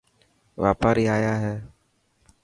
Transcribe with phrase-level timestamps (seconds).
[0.63, 1.55] واپاري آيا هي.